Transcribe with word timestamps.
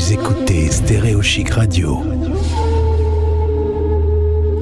Vous 0.00 0.14
écoutez 0.14 0.70
Stéréo 0.70 1.20
Chic 1.20 1.50
Radio. 1.50 2.02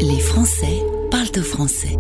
Les 0.01 0.19
Français 0.19 0.83
parlent 1.13 1.29
au 1.39 1.43
français. 1.43 1.97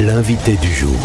L'invité 0.00 0.56
du 0.56 0.72
jour. 0.72 0.98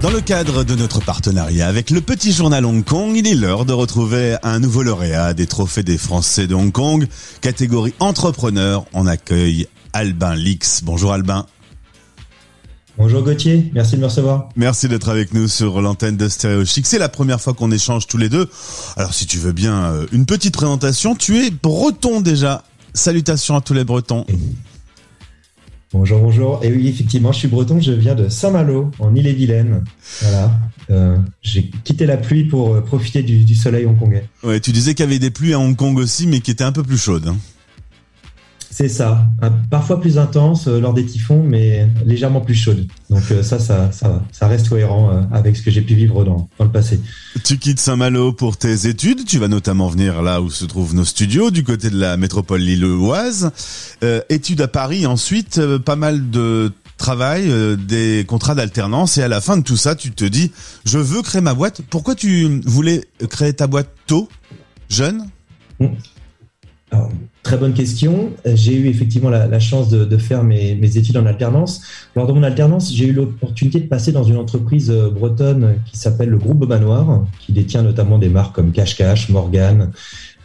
Dans 0.00 0.10
le 0.10 0.20
cadre 0.20 0.62
de 0.62 0.76
notre 0.76 1.00
partenariat 1.00 1.66
avec 1.66 1.90
le 1.90 2.00
petit 2.00 2.30
journal 2.30 2.64
Hong 2.64 2.84
Kong, 2.84 3.16
il 3.16 3.26
est 3.26 3.34
l'heure 3.34 3.64
de 3.64 3.72
retrouver 3.72 4.36
un 4.44 4.60
nouveau 4.60 4.84
lauréat 4.84 5.34
des 5.34 5.48
trophées 5.48 5.82
des 5.82 5.98
Français 5.98 6.46
de 6.46 6.54
Hong 6.54 6.70
Kong, 6.70 7.08
catégorie 7.40 7.94
entrepreneur. 7.98 8.84
On 8.92 9.08
accueille 9.08 9.66
Albin 9.92 10.36
Lix. 10.36 10.84
Bonjour 10.84 11.12
Albin. 11.12 11.46
Bonjour 12.96 13.22
Gauthier, 13.22 13.70
merci 13.74 13.96
de 13.96 14.00
me 14.00 14.06
recevoir. 14.06 14.48
Merci 14.54 14.88
d'être 14.88 15.08
avec 15.08 15.34
nous 15.34 15.48
sur 15.48 15.82
l'antenne 15.82 16.16
de 16.16 16.28
Stéréo 16.28 16.64
Chic. 16.64 16.86
C'est 16.86 16.98
la 17.00 17.08
première 17.08 17.40
fois 17.40 17.52
qu'on 17.52 17.72
échange 17.72 18.06
tous 18.06 18.18
les 18.18 18.28
deux. 18.28 18.48
Alors 18.96 19.12
si 19.14 19.26
tu 19.26 19.38
veux 19.38 19.50
bien, 19.52 19.82
euh, 19.84 20.06
une 20.12 20.26
petite 20.26 20.54
présentation. 20.54 21.16
Tu 21.16 21.38
es 21.44 21.50
breton 21.50 22.20
déjà. 22.20 22.62
Salutations 22.92 23.56
à 23.56 23.60
tous 23.60 23.74
les 23.74 23.82
bretons. 23.82 24.24
Bonjour, 25.92 26.20
bonjour. 26.20 26.60
Et 26.64 26.72
oui, 26.72 26.86
effectivement, 26.88 27.32
je 27.32 27.38
suis 27.40 27.48
breton, 27.48 27.80
je 27.80 27.90
viens 27.92 28.14
de 28.14 28.28
Saint-Malo, 28.28 28.90
en 29.00 29.14
Ille-et-Vilaine. 29.14 29.82
Voilà. 30.22 30.52
Euh, 30.90 31.16
j'ai 31.42 31.70
quitté 31.82 32.06
la 32.06 32.16
pluie 32.16 32.44
pour 32.44 32.74
euh, 32.74 32.80
profiter 32.80 33.22
du, 33.24 33.44
du 33.44 33.54
soleil 33.56 33.86
hongkongais. 33.86 34.24
Ouais, 34.44 34.60
tu 34.60 34.70
disais 34.70 34.94
qu'il 34.94 35.04
y 35.04 35.08
avait 35.08 35.18
des 35.18 35.30
pluies 35.30 35.54
à 35.54 35.58
Hong 35.58 35.74
Kong 35.74 35.98
aussi, 35.98 36.28
mais 36.28 36.38
qui 36.40 36.52
étaient 36.52 36.64
un 36.64 36.72
peu 36.72 36.82
plus 36.84 36.98
chaudes. 36.98 37.26
hein. 37.26 37.36
C'est 38.76 38.88
ça. 38.88 39.28
Parfois 39.70 40.00
plus 40.00 40.18
intense 40.18 40.66
euh, 40.66 40.80
lors 40.80 40.94
des 40.94 41.06
typhons, 41.06 41.44
mais 41.44 41.86
légèrement 42.04 42.40
plus 42.40 42.56
chaude. 42.56 42.88
Donc 43.08 43.22
euh, 43.30 43.40
ça, 43.44 43.60
ça, 43.60 43.92
ça, 43.92 44.20
ça 44.32 44.48
reste 44.48 44.68
cohérent 44.68 45.10
euh, 45.12 45.22
avec 45.30 45.56
ce 45.56 45.62
que 45.62 45.70
j'ai 45.70 45.80
pu 45.80 45.94
vivre 45.94 46.24
dans, 46.24 46.48
dans 46.58 46.64
le 46.64 46.72
passé. 46.72 46.98
Tu 47.44 47.56
quittes 47.58 47.78
Saint-Malo 47.78 48.32
pour 48.32 48.56
tes 48.56 48.88
études. 48.88 49.26
Tu 49.26 49.38
vas 49.38 49.46
notamment 49.46 49.86
venir 49.86 50.22
là 50.22 50.40
où 50.40 50.50
se 50.50 50.64
trouvent 50.64 50.92
nos 50.92 51.04
studios, 51.04 51.52
du 51.52 51.62
côté 51.62 51.88
de 51.88 51.96
la 51.96 52.16
métropole 52.16 52.62
lilloise. 52.62 53.52
Euh, 54.02 54.22
études 54.28 54.60
à 54.60 54.66
Paris, 54.66 55.06
ensuite 55.06 55.60
pas 55.84 55.94
mal 55.94 56.30
de 56.30 56.72
travail, 56.96 57.44
euh, 57.48 57.76
des 57.76 58.24
contrats 58.26 58.56
d'alternance. 58.56 59.18
Et 59.18 59.22
à 59.22 59.28
la 59.28 59.40
fin 59.40 59.56
de 59.56 59.62
tout 59.62 59.76
ça, 59.76 59.94
tu 59.94 60.10
te 60.10 60.24
dis, 60.24 60.50
je 60.84 60.98
veux 60.98 61.22
créer 61.22 61.42
ma 61.42 61.54
boîte. 61.54 61.80
Pourquoi 61.90 62.16
tu 62.16 62.60
voulais 62.66 63.04
créer 63.30 63.52
ta 63.52 63.68
boîte 63.68 63.90
tôt, 64.08 64.28
jeune? 64.88 65.24
Très 67.42 67.58
bonne 67.58 67.74
question. 67.74 68.30
Euh, 68.46 68.52
J'ai 68.56 68.74
eu 68.74 68.88
effectivement 68.88 69.28
la, 69.28 69.60
chance 69.60 69.90
de, 69.90 70.16
faire 70.16 70.44
mes, 70.44 70.96
études 70.96 71.16
en 71.16 71.26
alternance. 71.26 71.82
Lors 72.16 72.26
de 72.26 72.32
mon 72.32 72.42
alternance, 72.42 72.92
j'ai 72.94 73.06
eu 73.06 73.12
l'opportunité 73.12 73.80
de 73.80 73.86
passer 73.86 74.12
dans 74.12 74.24
une 74.24 74.36
entreprise 74.36 74.90
euh, 74.90 75.10
bretonne 75.10 75.74
qui 75.84 75.98
s'appelle 75.98 76.30
le 76.30 76.38
groupe 76.38 76.58
Beaumanoir, 76.58 77.26
qui 77.40 77.52
détient 77.52 77.82
notamment 77.82 78.18
des 78.18 78.28
marques 78.28 78.54
comme 78.54 78.72
Cash 78.72 78.96
Cash, 78.96 79.28
Morgan 79.28 79.90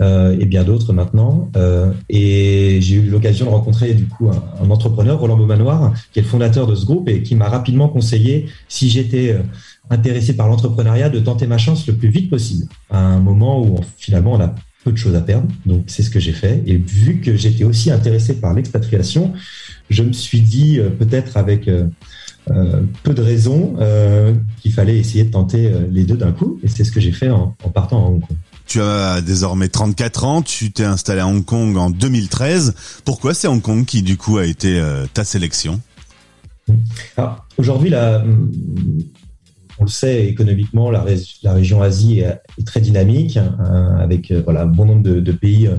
euh, 0.01 0.37
et 0.39 0.45
bien 0.45 0.63
d'autres 0.63 0.93
maintenant. 0.93 1.49
Euh, 1.57 1.91
et 2.07 2.79
j'ai 2.81 2.95
eu 2.95 3.09
l'occasion 3.09 3.45
de 3.45 3.51
rencontrer 3.51 3.93
du 3.93 4.05
coup 4.07 4.29
un, 4.29 4.69
entrepreneur, 4.69 5.19
Roland 5.19 5.35
Beaumanoir, 5.35 5.93
qui 6.13 6.19
est 6.19 6.21
le 6.21 6.27
fondateur 6.27 6.67
de 6.67 6.75
ce 6.75 6.85
groupe 6.85 7.09
et 7.09 7.21
qui 7.21 7.35
m'a 7.35 7.49
rapidement 7.49 7.89
conseillé, 7.89 8.47
si 8.69 8.89
j'étais 8.89 9.33
euh, 9.33 9.41
intéressé 9.89 10.37
par 10.37 10.47
l'entrepreneuriat, 10.47 11.09
de 11.09 11.19
tenter 11.19 11.47
ma 11.47 11.57
chance 11.57 11.85
le 11.85 11.95
plus 11.95 12.07
vite 12.07 12.29
possible, 12.29 12.67
à 12.89 12.99
un 12.99 13.19
moment 13.19 13.61
où 13.61 13.75
finalement 13.97 14.33
on 14.33 14.39
a 14.39 14.55
peu 14.89 14.93
de 14.93 14.97
choses 14.97 15.15
à 15.15 15.21
perdre. 15.21 15.47
Donc 15.67 15.83
c'est 15.87 16.01
ce 16.01 16.09
que 16.09 16.19
j'ai 16.19 16.33
fait. 16.33 16.63
Et 16.65 16.77
vu 16.77 17.21
que 17.21 17.35
j'étais 17.35 17.63
aussi 17.63 17.91
intéressé 17.91 18.33
par 18.33 18.53
l'expatriation, 18.55 19.33
je 19.89 20.01
me 20.01 20.13
suis 20.13 20.41
dit 20.41 20.79
euh, 20.79 20.89
peut-être 20.89 21.37
avec 21.37 21.67
euh, 21.67 21.85
euh, 22.49 22.81
peu 23.03 23.13
de 23.13 23.21
raisons 23.21 23.75
euh, 23.79 24.33
qu'il 24.61 24.73
fallait 24.73 24.97
essayer 24.97 25.23
de 25.23 25.31
tenter 25.31 25.71
les 25.91 26.03
deux 26.03 26.17
d'un 26.17 26.31
coup. 26.31 26.59
Et 26.63 26.67
c'est 26.67 26.83
ce 26.83 26.91
que 26.91 26.99
j'ai 26.99 27.11
fait 27.11 27.29
en, 27.29 27.55
en 27.63 27.69
partant 27.69 28.03
à 28.03 28.09
Hong 28.09 28.21
Kong. 28.21 28.37
Tu 28.65 28.81
as 28.81 29.21
désormais 29.21 29.67
34 29.67 30.23
ans, 30.25 30.41
tu 30.41 30.71
t'es 30.71 30.83
installé 30.83 31.21
à 31.21 31.27
Hong 31.27 31.43
Kong 31.43 31.75
en 31.77 31.89
2013. 31.89 32.75
Pourquoi 33.05 33.33
c'est 33.33 33.47
Hong 33.47 33.61
Kong 33.61 33.85
qui 33.85 34.01
du 34.01 34.17
coup 34.17 34.37
a 34.37 34.45
été 34.45 34.79
euh, 34.79 35.05
ta 35.13 35.23
sélection? 35.23 35.79
Aujourd'hui, 37.57 37.89
la, 37.89 38.23
on 39.79 39.85
le 39.85 39.89
sait 39.89 40.27
économiquement, 40.27 40.91
la, 40.91 41.01
ré- 41.01 41.21
la 41.41 41.53
région 41.53 41.81
Asie 41.81 42.19
est, 42.19 42.41
très 42.65 42.81
dynamique, 42.81 43.37
hein, 43.37 43.97
avec 43.99 44.31
euh, 44.31 44.43
un 44.47 44.65
bon 44.65 44.85
nombre 44.85 45.03
de, 45.03 45.31
pays 45.31 45.67
euh, 45.67 45.77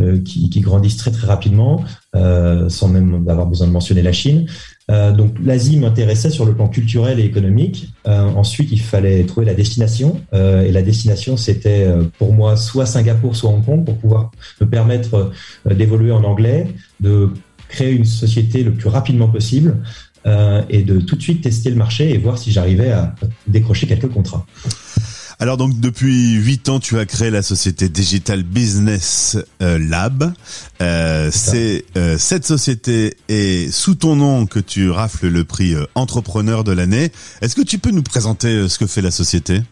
euh, 0.00 0.20
qui, 0.22 0.48
qui 0.48 0.60
grandissent 0.60 0.96
très 0.96 1.10
très 1.10 1.26
rapidement, 1.26 1.84
sans 2.14 2.88
même 2.88 3.26
avoir 3.28 3.46
besoin 3.46 3.66
de 3.66 3.72
mentionner 3.72 4.02
la 4.02 4.12
Chine. 4.12 4.46
Donc 4.88 5.36
l'Asie 5.44 5.78
m'intéressait 5.78 6.30
sur 6.30 6.44
le 6.44 6.54
plan 6.54 6.68
culturel 6.68 7.20
et 7.20 7.24
économique. 7.24 7.92
Ensuite, 8.06 8.72
il 8.72 8.80
fallait 8.80 9.22
trouver 9.24 9.46
la 9.46 9.54
destination. 9.54 10.20
Et 10.32 10.72
la 10.72 10.82
destination, 10.82 11.36
c'était 11.36 11.86
pour 12.18 12.32
moi 12.32 12.56
soit 12.56 12.86
Singapour, 12.86 13.36
soit 13.36 13.50
Hong 13.50 13.64
Kong, 13.64 13.84
pour 13.84 13.98
pouvoir 13.98 14.30
me 14.60 14.66
permettre 14.66 15.30
d'évoluer 15.70 16.10
en 16.10 16.24
anglais, 16.24 16.74
de 16.98 17.30
créer 17.68 17.92
une 17.92 18.04
société 18.04 18.64
le 18.64 18.72
plus 18.72 18.88
rapidement 18.88 19.28
possible 19.28 19.76
euh, 20.26 20.62
et 20.68 20.82
de 20.82 21.00
tout 21.00 21.16
de 21.16 21.22
suite 21.22 21.42
tester 21.42 21.70
le 21.70 21.76
marché 21.76 22.10
et 22.10 22.18
voir 22.18 22.38
si 22.38 22.52
j'arrivais 22.52 22.92
à 22.92 23.14
décrocher 23.46 23.86
quelques 23.86 24.08
contrats. 24.08 24.46
Alors 25.42 25.56
donc 25.56 25.80
depuis 25.80 26.34
8 26.34 26.68
ans, 26.68 26.80
tu 26.80 26.98
as 26.98 27.06
créé 27.06 27.30
la 27.30 27.40
société 27.40 27.88
Digital 27.88 28.42
Business 28.42 29.38
euh, 29.62 29.78
Lab. 29.78 30.34
Euh, 30.82 31.30
c'est 31.32 31.86
euh, 31.96 32.18
cette 32.18 32.44
société 32.44 33.16
est 33.30 33.72
sous 33.72 33.94
ton 33.94 34.16
nom 34.16 34.44
que 34.44 34.60
tu 34.60 34.90
rafles 34.90 35.28
le 35.28 35.44
prix 35.44 35.74
entrepreneur 35.94 36.62
de 36.62 36.72
l'année. 36.72 37.10
Est-ce 37.40 37.56
que 37.56 37.62
tu 37.62 37.78
peux 37.78 37.90
nous 37.90 38.02
présenter 38.02 38.68
ce 38.68 38.78
que 38.78 38.86
fait 38.86 39.00
la 39.00 39.10
société? 39.10 39.62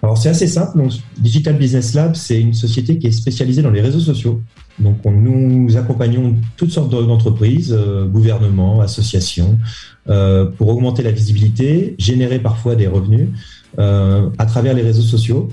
Alors 0.00 0.16
c'est 0.16 0.28
assez 0.28 0.46
simple. 0.46 0.78
Donc, 0.78 0.92
Digital 1.18 1.56
Business 1.56 1.94
Lab, 1.94 2.14
c'est 2.14 2.40
une 2.40 2.54
société 2.54 3.00
qui 3.00 3.08
est 3.08 3.12
spécialisée 3.12 3.62
dans 3.62 3.70
les 3.70 3.80
réseaux 3.80 3.98
sociaux. 3.98 4.40
Donc 4.78 4.98
on, 5.04 5.10
nous 5.10 5.76
accompagnons 5.76 6.36
toutes 6.56 6.70
sortes 6.70 6.90
d'entreprises, 6.90 7.74
euh, 7.76 8.06
gouvernements, 8.06 8.80
associations, 8.80 9.58
euh, 10.08 10.44
pour 10.44 10.68
augmenter 10.68 11.02
la 11.02 11.12
visibilité, 11.12 11.94
générer 11.98 12.38
parfois 12.38 12.76
des 12.76 12.86
revenus 12.86 13.28
à 13.78 14.46
travers 14.46 14.74
les 14.74 14.82
réseaux 14.82 15.02
sociaux. 15.02 15.48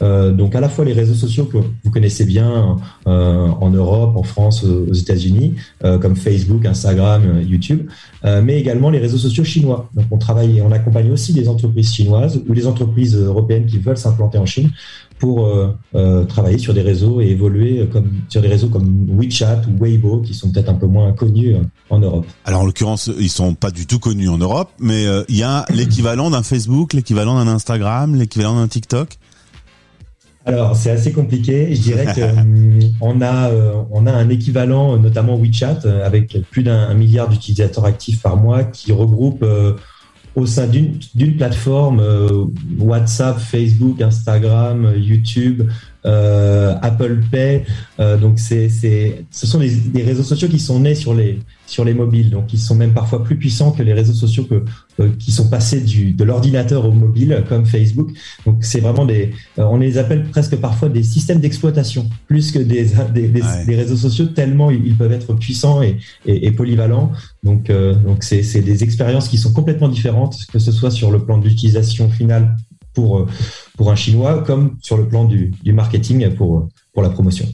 Euh, 0.00 0.32
donc 0.32 0.54
à 0.54 0.60
la 0.60 0.68
fois 0.68 0.84
les 0.84 0.92
réseaux 0.92 1.14
sociaux 1.14 1.44
que 1.46 1.58
vous 1.58 1.90
connaissez 1.90 2.24
bien 2.24 2.76
euh, 3.06 3.48
en 3.60 3.70
Europe, 3.70 4.16
en 4.16 4.22
France, 4.22 4.64
aux 4.64 4.92
États-Unis, 4.92 5.54
euh, 5.84 5.98
comme 5.98 6.16
Facebook, 6.16 6.64
Instagram, 6.66 7.22
euh, 7.26 7.42
YouTube, 7.42 7.88
euh, 8.24 8.40
mais 8.42 8.60
également 8.60 8.90
les 8.90 8.98
réseaux 8.98 9.18
sociaux 9.18 9.44
chinois. 9.44 9.90
Donc 9.94 10.06
on 10.10 10.18
travaille 10.18 10.58
et 10.58 10.62
on 10.62 10.72
accompagne 10.72 11.10
aussi 11.10 11.32
des 11.32 11.48
entreprises 11.48 11.92
chinoises 11.92 12.40
ou 12.48 12.52
les 12.52 12.66
entreprises 12.66 13.16
européennes 13.16 13.66
qui 13.66 13.78
veulent 13.78 13.98
s'implanter 13.98 14.38
en 14.38 14.46
Chine 14.46 14.70
pour 15.18 15.46
euh, 15.46 15.74
euh, 15.94 16.24
travailler 16.24 16.58
sur 16.58 16.74
des 16.74 16.80
réseaux 16.82 17.20
et 17.20 17.26
évoluer 17.26 17.86
comme 17.92 18.08
sur 18.28 18.40
des 18.40 18.48
réseaux 18.48 18.68
comme 18.68 19.06
WeChat 19.10 19.62
ou 19.68 19.82
Weibo 19.82 20.20
qui 20.20 20.34
sont 20.34 20.50
peut-être 20.50 20.68
un 20.68 20.74
peu 20.74 20.86
moins 20.86 21.12
connus 21.12 21.54
euh, 21.54 21.60
en 21.90 21.98
Europe. 21.98 22.26
Alors 22.44 22.62
en 22.62 22.66
l'occurrence, 22.66 23.10
ils 23.18 23.28
sont 23.28 23.54
pas 23.54 23.70
du 23.70 23.86
tout 23.86 23.98
connus 23.98 24.28
en 24.28 24.38
Europe, 24.38 24.70
mais 24.78 25.06
euh, 25.06 25.24
il 25.28 25.36
y 25.36 25.42
a 25.42 25.64
l'équivalent 25.70 26.30
d'un 26.30 26.42
Facebook, 26.42 26.92
l'équivalent 26.92 27.42
d'un 27.42 27.50
Instagram, 27.50 27.67
l'équivalent 27.76 28.56
d'un 28.56 28.68
TikTok. 28.68 29.18
Alors, 30.48 30.76
c'est 30.76 30.90
assez 30.90 31.12
compliqué. 31.12 31.74
Je 31.74 31.82
dirais 31.82 32.06
que 32.16 32.22
hum, 32.22 32.80
on 33.00 33.20
a 33.20 33.50
euh, 33.50 33.82
on 33.90 34.06
a 34.06 34.12
un 34.12 34.30
équivalent, 34.30 34.94
euh, 34.94 34.98
notamment 34.98 35.36
WeChat, 35.36 35.80
euh, 35.84 36.06
avec 36.06 36.38
plus 36.50 36.62
d'un 36.62 36.94
milliard 36.94 37.28
d'utilisateurs 37.28 37.84
actifs 37.84 38.22
par 38.22 38.36
mois, 38.36 38.64
qui 38.64 38.92
regroupe 38.92 39.42
euh, 39.42 39.74
au 40.36 40.46
sein 40.46 40.66
d'une 40.66 40.98
d'une 41.14 41.36
plateforme 41.36 42.00
euh, 42.00 42.44
WhatsApp, 42.78 43.38
Facebook, 43.38 44.00
Instagram, 44.00 44.86
euh, 44.86 44.96
YouTube, 44.96 45.68
euh, 46.08 46.74
Apple 46.82 47.20
Pay. 47.30 47.64
Euh, 48.00 48.16
donc, 48.16 48.38
c'est 48.38 48.68
c'est 48.68 49.24
ce 49.30 49.46
sont 49.46 49.58
des, 49.58 49.70
des 49.70 50.02
réseaux 50.02 50.22
sociaux 50.22 50.48
qui 50.48 50.58
sont 50.58 50.80
nés 50.80 50.94
sur 50.94 51.14
les 51.14 51.38
sur 51.66 51.84
les 51.84 51.92
mobiles, 51.92 52.30
donc 52.30 52.54
ils 52.54 52.58
sont 52.58 52.74
même 52.74 52.94
parfois 52.94 53.22
plus 53.22 53.36
puissants 53.36 53.72
que 53.72 53.82
les 53.82 53.92
réseaux 53.92 54.14
sociaux 54.14 54.44
que, 54.44 54.64
euh, 55.00 55.10
qui 55.18 55.32
sont 55.32 55.50
passés 55.50 55.82
du 55.82 56.12
de 56.12 56.24
l'ordinateur 56.24 56.86
au 56.86 56.92
mobile, 56.92 57.44
comme 57.48 57.66
Facebook. 57.66 58.08
Donc, 58.46 58.56
c'est 58.60 58.80
vraiment 58.80 59.04
des 59.04 59.32
euh, 59.58 59.64
on 59.64 59.76
les 59.76 59.98
appelle 59.98 60.24
presque 60.30 60.56
parfois 60.56 60.88
des 60.88 61.02
systèmes 61.02 61.40
d'exploitation, 61.40 62.08
plus 62.26 62.52
que 62.52 62.58
des, 62.58 62.86
des, 63.14 63.28
des, 63.28 63.42
Ouais. 63.42 63.64
des 63.66 63.76
réseaux 63.76 63.96
sociaux, 63.96 64.26
tellement 64.26 64.70
ils, 64.70 64.84
ils 64.86 64.96
peuvent 64.96 65.12
être 65.12 65.34
puissants 65.34 65.82
et, 65.82 65.98
et, 66.26 66.46
et 66.46 66.52
polyvalents. 66.52 67.12
Donc, 67.42 67.68
euh, 67.70 67.94
donc 67.94 68.24
c'est 68.24 68.42
c'est 68.42 68.62
des 68.62 68.82
expériences 68.82 69.28
qui 69.28 69.36
sont 69.38 69.52
complètement 69.52 69.88
différentes, 69.88 70.36
que 70.52 70.58
ce 70.58 70.72
soit 70.72 70.90
sur 70.90 71.10
le 71.10 71.18
plan 71.18 71.36
de 71.38 71.44
l'utilisation 71.46 72.08
finale 72.08 72.56
pour, 72.98 73.18
euh, 73.18 73.26
pour 73.76 73.92
un 73.92 73.94
Chinois, 73.94 74.42
comme 74.42 74.76
sur 74.82 74.96
le 74.96 75.06
plan 75.06 75.24
du, 75.24 75.52
marketing 75.66 76.34
pour, 76.34 76.68
pour 76.92 77.02
la 77.04 77.10
promotion. 77.10 77.46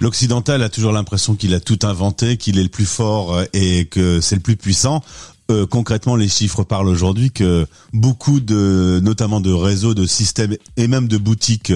L'occidental 0.00 0.62
a 0.62 0.68
toujours 0.68 0.92
l'impression 0.92 1.34
qu'il 1.34 1.54
a 1.54 1.60
tout 1.60 1.80
inventé, 1.82 2.36
qu'il 2.36 2.56
est 2.56 2.62
le 2.62 2.68
plus 2.68 2.86
fort 2.86 3.34
euh, 3.34 3.44
et 3.52 3.86
que 3.86 4.20
c'est 4.20 4.36
le 4.36 4.42
plus 4.42 4.56
puissant. 4.56 5.02
Euh, 5.50 5.66
concrètement, 5.66 6.14
les 6.14 6.28
chiffres 6.28 6.62
parlent 6.62 6.86
aujourd'hui 6.86 7.32
que 7.32 7.66
beaucoup 7.92 8.38
de, 8.38 9.00
notamment 9.02 9.40
de 9.40 9.50
réseaux, 9.52 9.92
de 9.94 10.06
systèmes 10.06 10.56
et 10.76 10.86
même 10.86 11.08
de 11.08 11.16
boutiques 11.18 11.72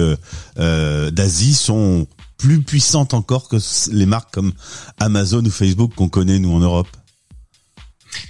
d'Asie 0.57 1.53
sont 1.53 2.07
plus 2.37 2.61
puissantes 2.61 3.13
encore 3.13 3.49
que 3.49 3.57
les 3.91 4.05
marques 4.05 4.33
comme 4.33 4.53
Amazon 4.99 5.43
ou 5.43 5.49
Facebook 5.49 5.91
qu'on 5.95 6.07
connaît 6.07 6.39
nous 6.39 6.53
en 6.53 6.59
Europe. 6.59 6.87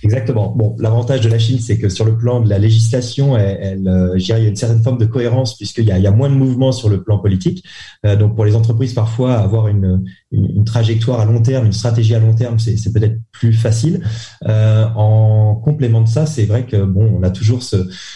Exactement. 0.03 0.53
Bon, 0.55 0.75
l'avantage 0.79 1.21
de 1.21 1.29
la 1.29 1.39
Chine, 1.39 1.59
c'est 1.59 1.77
que 1.77 1.89
sur 1.89 2.05
le 2.05 2.17
plan 2.17 2.41
de 2.41 2.49
la 2.49 2.59
législation, 2.59 3.37
elle, 3.37 3.87
euh, 3.87 4.17
il 4.17 4.27
y 4.27 4.31
a 4.31 4.39
une 4.39 4.55
certaine 4.55 4.83
forme 4.83 4.97
de 4.97 5.05
cohérence 5.05 5.57
puisqu'il 5.57 5.85
y 5.85 5.91
a, 5.91 5.97
y 5.97 6.07
a 6.07 6.11
moins 6.11 6.29
de 6.29 6.35
mouvements 6.35 6.71
sur 6.71 6.89
le 6.89 7.03
plan 7.03 7.19
politique. 7.19 7.63
Euh, 8.05 8.15
donc, 8.15 8.35
pour 8.35 8.45
les 8.45 8.55
entreprises, 8.55 8.93
parfois, 8.93 9.35
avoir 9.35 9.67
une, 9.67 10.03
une, 10.31 10.65
trajectoire 10.65 11.19
à 11.19 11.25
long 11.25 11.41
terme, 11.41 11.65
une 11.65 11.73
stratégie 11.73 12.15
à 12.15 12.19
long 12.19 12.35
terme, 12.35 12.59
c'est 12.59 12.91
peut-être 12.93 13.17
plus 13.31 13.53
facile. 13.53 14.03
Euh, 14.47 14.85
en 14.95 15.26
complément 15.67 16.01
de 16.01 16.07
ça, 16.07 16.25
c'est 16.25 16.45
vrai 16.45 16.65
que 16.65 16.81
bon, 16.85 17.19
on 17.19 17.23
a 17.23 17.29
toujours 17.29 17.61
ce, 17.61 17.75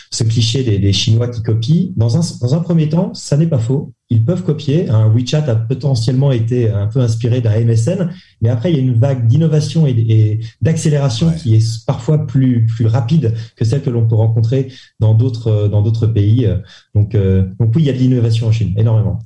ce 0.10 0.24
cliché 0.24 0.64
des, 0.64 0.80
des, 0.80 0.94
Chinois 0.94 1.28
qui 1.28 1.44
copient. 1.44 1.92
Dans 1.98 2.16
un, 2.16 2.22
dans 2.40 2.56
un 2.56 2.60
premier 2.60 2.88
temps, 2.88 3.14
ça 3.14 3.36
n'est 3.36 3.48
pas 3.48 3.60
faux. 3.60 3.92
Ils 4.10 4.24
peuvent 4.24 4.44
copier. 4.44 4.90
Un 4.90 5.10
WeChat 5.10 5.50
a 5.50 5.56
potentiellement 5.56 6.32
été 6.32 6.70
un 6.70 6.88
peu 6.88 7.00
inspiré 7.02 7.42
d'un 7.42 7.60
MSN, 7.60 8.10
mais 8.42 8.48
après 8.48 8.72
il 8.72 8.78
y 8.78 8.80
a 8.80 8.82
une 8.82 8.98
vague 8.98 9.28
d'innovation 9.28 9.86
et, 9.86 10.40
d'accélération 10.62 11.34
qui 11.34 11.56
est 11.56 11.86
parfois 11.86 12.26
plus 12.26 12.66
plus 12.66 12.86
rapide 12.86 13.34
que 13.58 13.66
celle 13.66 13.82
que 13.82 13.90
l'on 13.90 14.08
peut 14.08 14.16
rencontrer 14.16 14.72
dans 15.00 15.14
d'autres 15.14 15.68
dans 15.68 15.82
d'autres 15.82 16.08
pays. 16.08 16.50
Donc 16.96 17.16
euh, 17.16 17.44
donc 17.60 17.74
oui, 17.76 17.84
il 17.84 17.86
y 17.86 17.90
a 17.90 17.94
de 17.94 17.98
l'innovation 17.98 18.48
en 18.48 18.52
Chine, 18.52 18.74
énormément. 18.78 19.20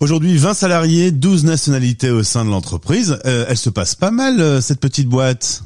Aujourd'hui, 0.00 0.34
20 0.38 0.54
salariés, 0.54 1.10
12 1.12 1.44
nationalités 1.44 2.10
au 2.10 2.22
sein 2.22 2.46
de 2.46 2.50
l'entreprise. 2.50 3.18
Euh, 3.26 3.44
elle 3.48 3.58
se 3.58 3.68
passe 3.68 3.94
pas 3.94 4.10
mal, 4.10 4.40
euh, 4.40 4.62
cette 4.62 4.80
petite 4.80 5.08
boîte? 5.08 5.62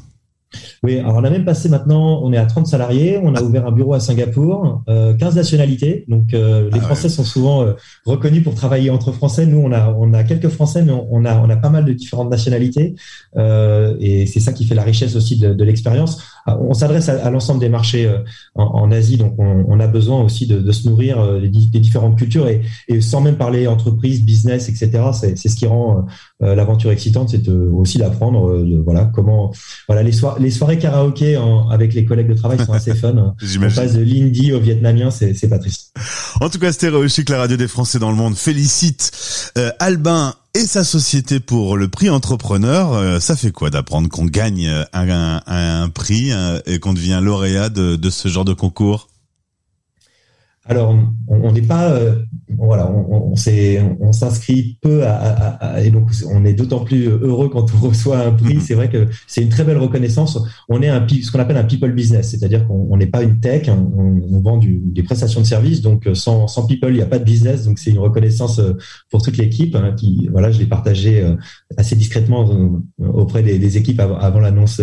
Oui, 0.84 0.98
alors 0.98 1.14
on 1.14 1.24
a 1.24 1.30
même 1.30 1.46
passé 1.46 1.70
maintenant, 1.70 2.20
on 2.22 2.30
est 2.34 2.36
à 2.36 2.44
30 2.44 2.66
salariés, 2.66 3.18
on 3.22 3.34
a 3.34 3.40
ouvert 3.40 3.66
un 3.66 3.72
bureau 3.72 3.94
à 3.94 4.00
Singapour, 4.00 4.82
euh, 4.90 5.14
15 5.14 5.34
nationalités. 5.34 6.04
Donc 6.08 6.34
euh, 6.34 6.68
les 6.70 6.78
ah 6.78 6.82
Français 6.82 7.08
sont 7.08 7.24
souvent 7.24 7.62
euh, 7.62 7.72
reconnus 8.04 8.44
pour 8.44 8.54
travailler 8.54 8.90
entre 8.90 9.10
Français. 9.10 9.46
Nous, 9.46 9.56
on 9.56 9.72
a, 9.72 9.88
on 9.98 10.12
a 10.12 10.24
quelques 10.24 10.50
Français, 10.50 10.82
mais 10.82 10.92
on, 10.92 11.24
a, 11.24 11.38
on 11.38 11.48
a 11.48 11.56
pas 11.56 11.70
mal 11.70 11.86
de 11.86 11.92
différentes 11.94 12.30
nationalités. 12.30 12.96
Euh, 13.38 13.96
et 13.98 14.26
c'est 14.26 14.40
ça 14.40 14.52
qui 14.52 14.66
fait 14.66 14.74
la 14.74 14.82
richesse 14.82 15.16
aussi 15.16 15.38
de, 15.38 15.54
de 15.54 15.64
l'expérience. 15.64 16.22
Ah, 16.44 16.58
on 16.60 16.74
s'adresse 16.74 17.08
à, 17.08 17.30
l'ensemble 17.30 17.60
des 17.60 17.70
marchés 17.70 18.06
en, 18.54 18.64
en, 18.64 18.92
Asie, 18.92 19.16
donc 19.16 19.36
on, 19.38 19.64
on, 19.66 19.80
a 19.80 19.86
besoin 19.86 20.22
aussi 20.22 20.46
de, 20.46 20.58
de 20.58 20.72
se 20.72 20.86
nourrir 20.86 21.40
des, 21.40 21.48
des, 21.48 21.80
différentes 21.80 22.18
cultures 22.18 22.46
et, 22.46 22.60
et, 22.88 23.00
sans 23.00 23.22
même 23.22 23.36
parler 23.36 23.66
entreprise, 23.66 24.22
business, 24.22 24.68
etc. 24.68 25.02
C'est 25.14 25.48
ce 25.48 25.56
qui 25.56 25.66
rend 25.66 26.04
l'aventure 26.40 26.90
excitante, 26.90 27.30
c'est 27.30 27.48
aussi 27.48 27.96
d'apprendre, 27.96 28.62
voilà 28.84 29.06
comment, 29.06 29.52
voilà 29.88 30.02
les, 30.02 30.12
soir 30.12 30.38
les 30.38 30.50
soirées 30.50 30.73
karaoké 30.78 31.38
avec 31.70 31.94
les 31.94 32.04
collègues 32.04 32.28
de 32.28 32.34
travail 32.34 32.58
sont 32.64 32.72
assez 32.72 32.94
fun. 32.94 33.14
On 33.56 33.60
passe 33.60 33.94
de 33.94 34.02
l'indie 34.02 34.52
au 34.52 34.60
vietnamien, 34.60 35.10
c'est 35.10 35.48
pas 35.48 35.58
triste. 35.58 35.92
En 36.40 36.48
tout 36.50 36.58
cas, 36.58 36.72
Stéréo 36.72 37.08
Chic, 37.08 37.28
la 37.30 37.38
radio 37.38 37.56
des 37.56 37.68
Français 37.68 37.98
dans 37.98 38.10
le 38.10 38.16
monde, 38.16 38.36
félicite 38.36 39.12
euh, 39.56 39.70
Albin 39.78 40.34
et 40.54 40.66
sa 40.66 40.84
société 40.84 41.40
pour 41.40 41.76
le 41.76 41.88
prix 41.88 42.10
entrepreneur. 42.10 42.92
Euh, 42.92 43.20
ça 43.20 43.36
fait 43.36 43.52
quoi 43.52 43.70
d'apprendre 43.70 44.08
qu'on 44.08 44.26
gagne 44.26 44.68
un, 44.92 45.40
un, 45.46 45.88
prix 45.88 46.32
euh, 46.32 46.60
et 46.66 46.78
qu'on 46.78 46.92
devient 46.92 47.20
lauréat 47.22 47.68
de, 47.68 47.96
de 47.96 48.10
ce 48.10 48.28
genre 48.28 48.44
de 48.44 48.54
concours? 48.54 49.08
Alors, 50.66 50.96
on 51.28 51.52
n'est 51.52 51.60
pas, 51.62 51.90
euh, 51.90 52.16
voilà, 52.56 52.90
on, 52.90 53.32
on, 53.32 53.34
on 54.00 54.12
s'inscrit 54.12 54.78
peu 54.80 55.04
à, 55.04 55.14
à, 55.14 55.80
et 55.82 55.90
donc 55.90 56.10
on 56.30 56.44
est 56.46 56.54
d'autant 56.54 56.80
plus 56.80 57.06
heureux 57.06 57.50
quand 57.50 57.66
on 57.74 57.78
reçoit 57.88 58.18
un 58.18 58.32
prix. 58.32 58.56
Mm-hmm. 58.56 58.60
C'est 58.60 58.74
vrai 58.74 58.88
que 58.88 59.06
c'est 59.26 59.42
une 59.42 59.50
très 59.50 59.64
belle 59.64 59.76
reconnaissance. 59.76 60.38
On 60.70 60.80
est 60.80 60.88
un 60.88 61.06
ce 61.06 61.30
qu'on 61.30 61.38
appelle 61.38 61.58
un 61.58 61.64
people 61.64 61.92
business, 61.92 62.30
c'est-à-dire 62.30 62.66
qu'on 62.66 62.96
n'est 62.96 63.06
pas 63.06 63.22
une 63.22 63.40
tech, 63.40 63.68
on, 63.68 64.22
on 64.30 64.40
vend 64.40 64.56
du, 64.56 64.80
des 64.82 65.02
prestations 65.02 65.42
de 65.42 65.46
services, 65.46 65.82
donc 65.82 66.06
euh, 66.06 66.14
sans, 66.14 66.46
sans 66.48 66.66
people 66.66 66.90
il 66.90 66.96
n'y 66.96 67.02
a 67.02 67.06
pas 67.06 67.18
de 67.18 67.24
business. 67.24 67.66
Donc 67.66 67.78
c'est 67.78 67.90
une 67.90 67.98
reconnaissance 67.98 68.58
euh, 68.58 68.72
pour 69.10 69.20
toute 69.20 69.36
l'équipe 69.36 69.76
hein, 69.76 69.94
qui, 69.94 70.28
voilà, 70.32 70.50
je 70.50 70.58
l'ai 70.58 70.66
partagé 70.66 71.24
assez 71.76 71.94
discrètement 71.94 72.48
auprès 72.98 73.42
des, 73.42 73.58
des 73.58 73.76
équipes 73.76 74.00
avant, 74.00 74.16
avant 74.16 74.40
l'annonce 74.40 74.80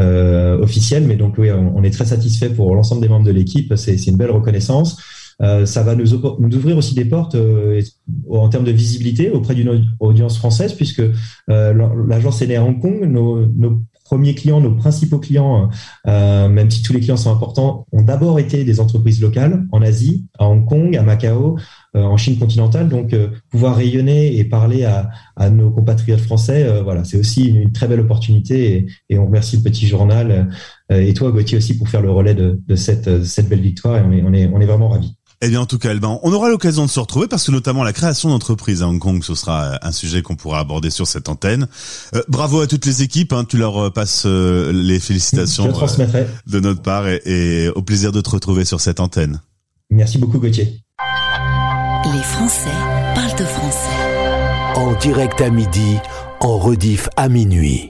euh, 0.00 0.58
officielle, 0.60 1.04
mais 1.06 1.16
donc 1.16 1.36
oui, 1.38 1.50
on 1.50 1.82
est 1.82 1.90
très 1.90 2.04
satisfait 2.04 2.48
pour 2.48 2.74
l'ensemble 2.74 3.02
des 3.02 3.08
membres 3.08 3.26
de 3.26 3.32
l'équipe. 3.32 3.74
C'est 3.76 4.06
une 4.06 4.16
belle 4.16 4.30
reconnaissance. 4.30 4.96
Euh, 5.40 5.66
ça 5.66 5.82
va 5.82 5.94
nous, 5.94 6.06
nous, 6.40 6.56
ouvrir 6.56 6.76
aussi 6.76 6.94
des 6.94 7.04
portes 7.04 7.36
euh, 7.36 7.80
en 8.28 8.48
termes 8.48 8.64
de 8.64 8.72
visibilité 8.72 9.30
auprès 9.30 9.54
d'une 9.54 9.86
audience 10.00 10.36
française, 10.36 10.74
puisque 10.74 11.02
euh, 11.50 11.88
l'agence 12.08 12.42
est 12.42 12.48
née 12.48 12.56
à 12.56 12.64
Hong 12.64 12.80
Kong. 12.80 13.04
Nos, 13.04 13.46
nos, 13.46 13.82
premiers 14.04 14.34
clients, 14.34 14.58
nos 14.62 14.74
principaux 14.74 15.18
clients, 15.18 15.68
même 16.06 16.70
si 16.70 16.82
tous 16.82 16.94
les 16.94 17.00
clients 17.00 17.18
sont 17.18 17.30
importants, 17.30 17.86
ont 17.92 18.00
d'abord 18.00 18.38
été 18.38 18.64
des 18.64 18.80
entreprises 18.80 19.20
locales 19.20 19.66
en 19.70 19.82
Asie, 19.82 20.24
à 20.38 20.46
Hong 20.48 20.64
Kong, 20.64 20.96
à 20.96 21.02
Macao, 21.02 21.58
en 21.92 22.16
Chine 22.16 22.38
continentale. 22.38 22.88
Donc, 22.88 23.14
pouvoir 23.50 23.76
rayonner 23.76 24.38
et 24.38 24.44
parler 24.44 24.84
à, 24.84 25.10
à 25.36 25.50
nos 25.50 25.70
compatriotes 25.70 26.20
français, 26.20 26.80
voilà, 26.82 27.04
c'est 27.04 27.18
aussi 27.18 27.48
une, 27.48 27.70
très 27.70 27.86
belle 27.86 28.00
opportunité. 28.00 28.76
Et, 28.76 28.86
et, 29.10 29.18
on 29.18 29.26
remercie 29.26 29.58
le 29.58 29.62
petit 29.62 29.86
journal 29.86 30.48
et 30.88 31.12
toi, 31.12 31.30
Gauthier, 31.30 31.58
aussi 31.58 31.76
pour 31.76 31.90
faire 31.90 32.00
le 32.00 32.10
relais 32.10 32.34
de, 32.34 32.58
de 32.66 32.76
cette, 32.76 33.24
cette 33.24 33.50
belle 33.50 33.60
victoire. 33.60 33.98
Et 33.98 34.00
on 34.00 34.12
est, 34.12 34.22
on 34.22 34.32
est, 34.32 34.46
on 34.46 34.58
est 34.58 34.66
vraiment 34.66 34.88
ravis. 34.88 35.18
Eh 35.40 35.48
bien, 35.50 35.60
en 35.60 35.66
tout 35.66 35.78
cas, 35.78 35.90
Alban, 35.90 36.18
on 36.24 36.32
aura 36.32 36.48
l'occasion 36.48 36.84
de 36.84 36.90
se 36.90 36.98
retrouver 36.98 37.28
parce 37.28 37.46
que 37.46 37.52
notamment 37.52 37.84
la 37.84 37.92
création 37.92 38.28
d'entreprises 38.28 38.82
à 38.82 38.88
Hong 38.88 38.98
Kong, 38.98 39.22
ce 39.22 39.36
sera 39.36 39.62
euh, 39.62 39.76
un 39.82 39.92
sujet 39.92 40.20
qu'on 40.20 40.34
pourra 40.34 40.58
aborder 40.58 40.90
sur 40.90 41.06
cette 41.06 41.28
antenne. 41.28 41.68
Euh, 42.16 42.22
bravo 42.26 42.60
à 42.60 42.66
toutes 42.66 42.86
les 42.86 43.02
équipes, 43.02 43.32
hein, 43.32 43.44
tu 43.44 43.56
leur 43.56 43.84
euh, 43.84 43.90
passes 43.90 44.26
les 44.26 44.98
félicitations 44.98 45.68
de 45.68 46.60
notre 46.60 46.82
part 46.82 47.06
et, 47.06 47.22
et 47.24 47.68
au 47.68 47.82
plaisir 47.82 48.10
de 48.10 48.20
te 48.20 48.30
retrouver 48.30 48.64
sur 48.64 48.80
cette 48.80 48.98
antenne. 48.98 49.40
Merci 49.90 50.18
beaucoup, 50.18 50.40
Gauthier. 50.40 50.80
Les 52.12 52.22
Français 52.22 52.70
parlent 53.14 53.38
de 53.38 53.44
français. 53.44 54.74
En 54.74 54.98
direct 54.98 55.40
à 55.40 55.50
midi, 55.50 55.98
en 56.40 56.58
rediff 56.58 57.08
à 57.16 57.28
minuit. 57.28 57.86